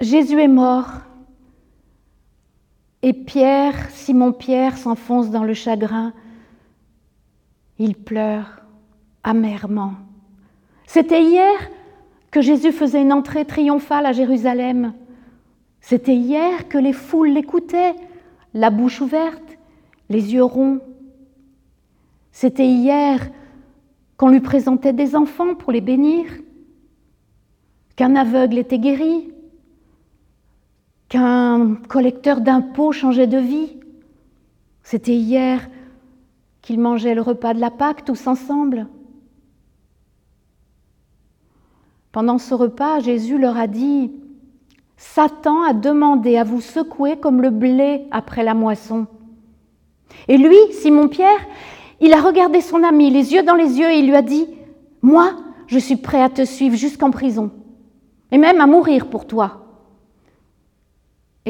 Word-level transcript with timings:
Jésus 0.00 0.40
est 0.40 0.48
mort 0.48 0.88
et 3.02 3.12
Pierre, 3.12 3.90
Simon-Pierre, 3.90 4.78
s'enfonce 4.78 5.30
dans 5.30 5.44
le 5.44 5.52
chagrin. 5.52 6.12
Il 7.78 7.94
pleure 7.94 8.62
amèrement. 9.22 9.94
C'était 10.86 11.22
hier 11.22 11.54
que 12.30 12.40
Jésus 12.40 12.72
faisait 12.72 13.02
une 13.02 13.12
entrée 13.12 13.44
triomphale 13.44 14.06
à 14.06 14.12
Jérusalem. 14.12 14.94
C'était 15.80 16.16
hier 16.16 16.68
que 16.68 16.78
les 16.78 16.92
foules 16.92 17.30
l'écoutaient, 17.30 17.94
la 18.54 18.70
bouche 18.70 19.00
ouverte, 19.00 19.58
les 20.08 20.32
yeux 20.32 20.44
ronds. 20.44 20.80
C'était 22.32 22.68
hier 22.68 23.30
qu'on 24.16 24.28
lui 24.28 24.40
présentait 24.40 24.92
des 24.92 25.14
enfants 25.14 25.54
pour 25.54 25.72
les 25.72 25.80
bénir, 25.80 26.26
qu'un 27.96 28.14
aveugle 28.16 28.58
était 28.58 28.78
guéri, 28.78 29.30
qu'un 31.10 31.74
collecteur 31.88 32.40
d'impôts 32.40 32.92
changeait 32.92 33.26
de 33.26 33.36
vie. 33.36 33.76
C'était 34.82 35.14
hier 35.14 35.68
qu'ils 36.62 36.80
mangeaient 36.80 37.14
le 37.14 37.20
repas 37.20 37.52
de 37.52 37.60
la 37.60 37.70
Pâque 37.70 38.04
tous 38.04 38.26
ensemble. 38.26 38.86
Pendant 42.12 42.38
ce 42.38 42.54
repas, 42.54 43.00
Jésus 43.00 43.38
leur 43.38 43.56
a 43.56 43.66
dit, 43.66 44.12
Satan 44.96 45.62
a 45.62 45.72
demandé 45.72 46.36
à 46.36 46.44
vous 46.44 46.60
secouer 46.60 47.16
comme 47.16 47.42
le 47.42 47.50
blé 47.50 48.06
après 48.10 48.44
la 48.44 48.54
moisson. 48.54 49.06
Et 50.28 50.38
lui, 50.38 50.56
Simon-Pierre, 50.72 51.40
il 52.00 52.12
a 52.12 52.20
regardé 52.20 52.60
son 52.60 52.84
ami 52.84 53.10
les 53.10 53.32
yeux 53.32 53.42
dans 53.42 53.54
les 53.54 53.78
yeux 53.78 53.90
et 53.90 53.98
il 53.98 54.06
lui 54.06 54.16
a 54.16 54.22
dit, 54.22 54.46
Moi, 55.02 55.32
je 55.66 55.78
suis 55.78 55.96
prêt 55.96 56.22
à 56.22 56.28
te 56.28 56.44
suivre 56.44 56.76
jusqu'en 56.76 57.10
prison, 57.10 57.50
et 58.30 58.38
même 58.38 58.60
à 58.60 58.66
mourir 58.66 59.06
pour 59.06 59.26
toi. 59.26 59.59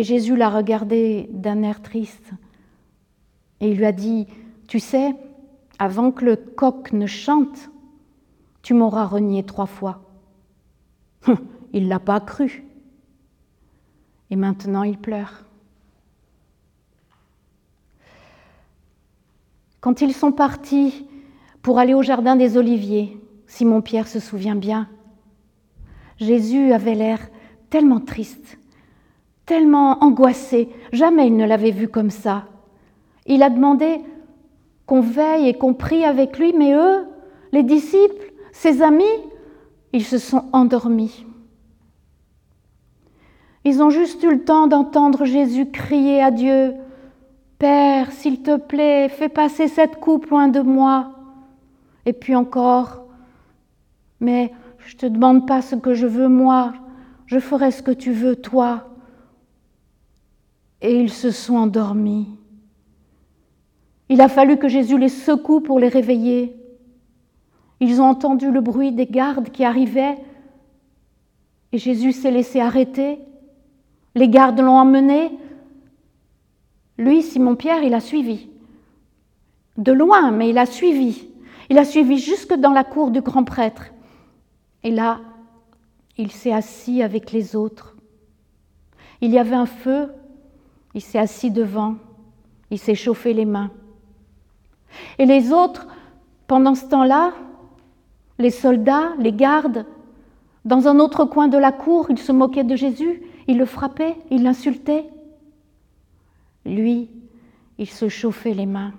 Et 0.00 0.02
Jésus 0.02 0.34
l'a 0.34 0.48
regardé 0.48 1.28
d'un 1.30 1.62
air 1.62 1.82
triste 1.82 2.30
et 3.60 3.70
il 3.70 3.76
lui 3.76 3.84
a 3.84 3.92
dit, 3.92 4.26
Tu 4.66 4.80
sais, 4.80 5.14
avant 5.78 6.10
que 6.10 6.24
le 6.24 6.36
coq 6.36 6.92
ne 6.92 7.06
chante, 7.06 7.68
tu 8.62 8.72
m'auras 8.72 9.04
renié 9.04 9.44
trois 9.44 9.66
fois. 9.66 10.00
il 11.74 11.84
ne 11.84 11.88
l'a 11.90 11.98
pas 11.98 12.18
cru. 12.18 12.64
Et 14.30 14.36
maintenant 14.36 14.84
il 14.84 14.96
pleure. 14.96 15.44
Quand 19.82 20.00
ils 20.00 20.14
sont 20.14 20.32
partis 20.32 21.06
pour 21.60 21.78
aller 21.78 21.92
au 21.92 22.00
jardin 22.00 22.36
des 22.36 22.56
Oliviers, 22.56 23.20
Simon-Pierre 23.46 24.08
se 24.08 24.18
souvient 24.18 24.56
bien, 24.56 24.88
Jésus 26.16 26.72
avait 26.72 26.94
l'air 26.94 27.18
tellement 27.68 28.00
triste 28.00 28.56
tellement 29.50 30.04
angoissé. 30.04 30.68
Jamais 30.92 31.26
il 31.26 31.36
ne 31.36 31.44
l'avait 31.44 31.72
vu 31.72 31.88
comme 31.88 32.10
ça. 32.10 32.44
Il 33.26 33.42
a 33.42 33.50
demandé 33.50 34.00
qu'on 34.86 35.00
veille 35.00 35.48
et 35.48 35.54
qu'on 35.54 35.74
prie 35.74 36.04
avec 36.04 36.38
lui, 36.38 36.52
mais 36.56 36.72
eux, 36.72 37.04
les 37.50 37.64
disciples, 37.64 38.32
ses 38.52 38.80
amis, 38.80 39.18
ils 39.92 40.04
se 40.04 40.18
sont 40.18 40.44
endormis. 40.52 41.26
Ils 43.64 43.82
ont 43.82 43.90
juste 43.90 44.22
eu 44.22 44.30
le 44.30 44.44
temps 44.44 44.68
d'entendre 44.68 45.24
Jésus 45.24 45.66
crier 45.72 46.22
à 46.22 46.30
Dieu, 46.30 46.74
Père, 47.58 48.12
s'il 48.12 48.42
te 48.42 48.56
plaît, 48.56 49.08
fais 49.08 49.28
passer 49.28 49.66
cette 49.66 49.96
coupe 49.96 50.26
loin 50.26 50.46
de 50.46 50.60
moi. 50.60 51.10
Et 52.06 52.12
puis 52.12 52.36
encore, 52.36 53.02
mais 54.20 54.52
je 54.78 54.94
ne 54.94 55.00
te 55.00 55.06
demande 55.06 55.48
pas 55.48 55.60
ce 55.60 55.74
que 55.74 55.92
je 55.92 56.06
veux 56.06 56.28
moi, 56.28 56.72
je 57.26 57.40
ferai 57.40 57.72
ce 57.72 57.82
que 57.82 57.90
tu 57.90 58.12
veux 58.12 58.36
toi 58.36 58.89
et 60.82 60.98
ils 60.98 61.12
se 61.12 61.30
sont 61.30 61.56
endormis. 61.56 62.28
Il 64.08 64.20
a 64.20 64.28
fallu 64.28 64.56
que 64.56 64.68
Jésus 64.68 64.98
les 64.98 65.08
secoue 65.08 65.60
pour 65.60 65.78
les 65.78 65.88
réveiller. 65.88 66.56
Ils 67.80 68.00
ont 68.00 68.06
entendu 68.06 68.50
le 68.50 68.60
bruit 68.60 68.92
des 68.92 69.06
gardes 69.06 69.50
qui 69.50 69.64
arrivaient 69.64 70.18
et 71.72 71.78
Jésus 71.78 72.12
s'est 72.12 72.30
laissé 72.30 72.60
arrêter. 72.60 73.18
Les 74.14 74.28
gardes 74.28 74.60
l'ont 74.60 74.78
emmené. 74.78 75.30
Lui, 76.98 77.22
Simon-Pierre, 77.22 77.82
il 77.82 77.94
a 77.94 78.00
suivi. 78.00 78.48
De 79.76 79.92
loin, 79.92 80.30
mais 80.32 80.50
il 80.50 80.58
a 80.58 80.66
suivi. 80.66 81.28
Il 81.68 81.78
a 81.78 81.84
suivi 81.84 82.18
jusque 82.18 82.54
dans 82.54 82.72
la 82.72 82.84
cour 82.84 83.10
du 83.10 83.20
grand 83.20 83.44
prêtre. 83.44 83.86
Et 84.82 84.90
là, 84.90 85.20
il 86.18 86.32
s'est 86.32 86.52
assis 86.52 87.02
avec 87.02 87.30
les 87.30 87.54
autres. 87.54 87.96
Il 89.20 89.30
y 89.30 89.38
avait 89.38 89.54
un 89.54 89.66
feu 89.66 90.10
il 90.94 91.00
s'est 91.00 91.18
assis 91.18 91.50
devant, 91.50 91.96
il 92.70 92.78
s'est 92.78 92.94
chauffé 92.94 93.32
les 93.32 93.44
mains. 93.44 93.70
Et 95.18 95.26
les 95.26 95.52
autres, 95.52 95.86
pendant 96.46 96.74
ce 96.74 96.86
temps-là, 96.86 97.32
les 98.38 98.50
soldats, 98.50 99.12
les 99.18 99.32
gardes, 99.32 99.86
dans 100.64 100.88
un 100.88 100.98
autre 100.98 101.24
coin 101.24 101.48
de 101.48 101.58
la 101.58 101.72
cour, 101.72 102.06
ils 102.10 102.18
se 102.18 102.32
moquaient 102.32 102.64
de 102.64 102.76
Jésus, 102.76 103.22
ils 103.46 103.58
le 103.58 103.66
frappaient, 103.66 104.16
ils 104.30 104.42
l'insultaient. 104.42 105.08
Lui, 106.66 107.08
il 107.78 107.88
se 107.88 108.08
chauffait 108.08 108.54
les 108.54 108.66
mains. 108.66 108.92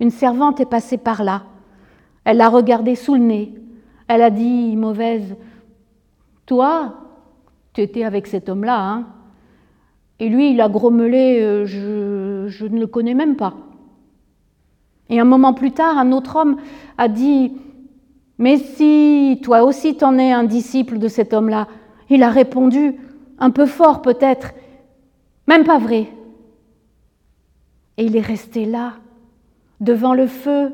Une 0.00 0.10
servante 0.10 0.60
est 0.60 0.66
passée 0.66 0.98
par 0.98 1.24
là. 1.24 1.44
Elle 2.24 2.38
l'a 2.38 2.48
regardé 2.48 2.94
sous 2.94 3.14
le 3.14 3.20
nez. 3.20 3.54
Elle 4.08 4.22
a 4.22 4.30
dit, 4.30 4.76
mauvaise, 4.76 5.36
toi, 6.44 6.94
tu 7.72 7.82
étais 7.82 8.04
avec 8.04 8.26
cet 8.26 8.48
homme-là, 8.48 8.80
hein 8.80 9.06
et 10.18 10.28
lui, 10.28 10.52
il 10.52 10.60
a 10.60 10.68
grommelé 10.68 11.40
euh, 11.40 11.66
je, 11.66 12.66
ne 12.66 12.80
le 12.80 12.86
connais 12.86 13.14
même 13.14 13.36
pas. 13.36 13.54
Et 15.10 15.20
un 15.20 15.24
moment 15.24 15.52
plus 15.52 15.72
tard, 15.72 15.98
un 15.98 16.12
autre 16.12 16.36
homme 16.36 16.56
a 16.96 17.08
dit 17.08 17.52
Mais 18.38 18.56
si 18.56 19.40
toi 19.42 19.64
aussi 19.64 19.96
t'en 19.96 20.18
es 20.18 20.32
un 20.32 20.44
disciple 20.44 20.98
de 20.98 21.08
cet 21.08 21.34
homme-là 21.34 21.68
Il 22.08 22.22
a 22.22 22.30
répondu, 22.30 22.94
un 23.38 23.50
peu 23.50 23.66
fort 23.66 24.00
peut-être, 24.02 24.52
même 25.46 25.64
pas 25.64 25.78
vrai. 25.78 26.08
Et 27.98 28.04
il 28.04 28.16
est 28.16 28.20
resté 28.20 28.64
là, 28.64 28.94
devant 29.80 30.14
le 30.14 30.26
feu, 30.26 30.72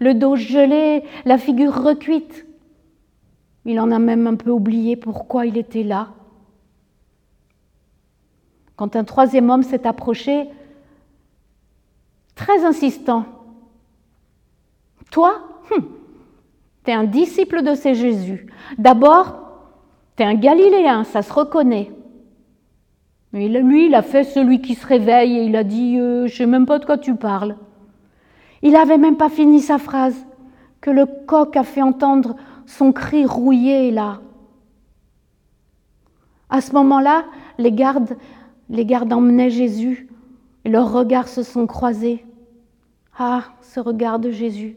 le 0.00 0.14
dos 0.14 0.36
gelé, 0.36 1.02
la 1.24 1.38
figure 1.38 1.82
recuite. 1.82 2.46
Il 3.64 3.80
en 3.80 3.90
a 3.90 3.98
même 3.98 4.26
un 4.26 4.34
peu 4.34 4.50
oublié 4.50 4.96
pourquoi 4.96 5.46
il 5.46 5.56
était 5.56 5.82
là. 5.82 6.08
Quand 8.82 8.96
un 8.96 9.04
troisième 9.04 9.48
homme 9.48 9.62
s'est 9.62 9.86
approché, 9.86 10.48
très 12.34 12.64
insistant, 12.64 13.24
Toi, 15.12 15.36
hum, 15.70 15.84
tu 16.84 16.90
es 16.90 16.94
un 16.94 17.04
disciple 17.04 17.62
de 17.62 17.76
ces 17.76 17.94
Jésus. 17.94 18.48
D'abord, 18.78 19.36
tu 20.16 20.24
es 20.24 20.26
un 20.26 20.34
Galiléen, 20.34 21.04
ça 21.04 21.22
se 21.22 21.32
reconnaît. 21.32 21.92
Mais 23.32 23.46
lui, 23.46 23.86
il 23.86 23.94
a 23.94 24.02
fait 24.02 24.24
celui 24.24 24.60
qui 24.60 24.74
se 24.74 24.84
réveille 24.84 25.38
et 25.38 25.44
il 25.44 25.54
a 25.54 25.62
dit 25.62 26.00
euh, 26.00 26.26
Je 26.26 26.34
sais 26.34 26.46
même 26.46 26.66
pas 26.66 26.80
de 26.80 26.84
quoi 26.84 26.98
tu 26.98 27.14
parles. 27.14 27.54
Il 28.62 28.72
n'avait 28.72 28.98
même 28.98 29.16
pas 29.16 29.28
fini 29.28 29.60
sa 29.60 29.78
phrase 29.78 30.26
que 30.80 30.90
le 30.90 31.06
coq 31.06 31.56
a 31.56 31.62
fait 31.62 31.82
entendre 31.82 32.34
son 32.66 32.90
cri 32.90 33.26
rouillé 33.26 33.92
là. 33.92 34.18
À 36.50 36.60
ce 36.60 36.72
moment-là, 36.72 37.26
les 37.58 37.70
gardes 37.70 38.16
les 38.72 38.86
gardes 38.86 39.12
emmenaient 39.12 39.50
Jésus 39.50 40.08
et 40.64 40.70
leurs 40.70 40.90
regards 40.90 41.28
se 41.28 41.42
sont 41.42 41.66
croisés. 41.66 42.24
Ah, 43.18 43.44
ce 43.60 43.78
regard 43.78 44.18
de 44.18 44.30
Jésus, 44.30 44.76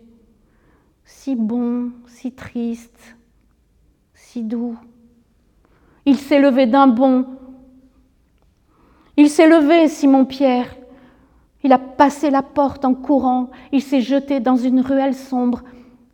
si 1.06 1.36
bon, 1.36 1.92
si 2.06 2.34
triste, 2.34 3.16
si 4.14 4.44
doux. 4.44 4.78
Il 6.06 6.18
s'est 6.18 6.40
levé 6.40 6.68
d'un 6.68 6.88
bond. 6.88 7.26
Il 9.16 9.30
s'est 9.30 9.48
levé, 9.48 9.88
Simon-Pierre. 9.88 10.76
Il 11.64 11.72
a 11.72 11.80
passé 11.80 12.30
la 12.30 12.44
porte 12.44 12.84
en 12.84 12.94
courant. 12.94 13.50
Il 13.72 13.82
s'est 13.82 14.02
jeté 14.02 14.42
dans 14.42 14.58
une 14.58 14.82
ruelle 14.82 15.16
sombre, 15.16 15.64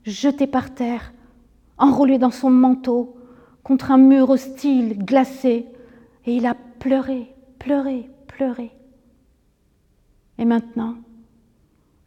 jeté 0.03 0.45
par 0.45 0.75
terre, 0.75 1.13
enroulé 1.79 2.19
dans 2.19 2.31
son 2.31 2.51
manteau, 2.51 3.17
contre 3.63 3.89
un 3.89 3.97
mur 3.97 4.29
hostile, 4.29 4.99
glacé, 4.99 5.65
et 6.27 6.35
il 6.35 6.45
a 6.45 6.53
pleuré 6.79 7.33
pleurer, 7.61 8.09
pleurer. 8.27 8.71
Et 10.39 10.45
maintenant, 10.45 10.95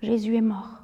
Jésus 0.03 0.37
est 0.37 0.41
mort. 0.41 0.84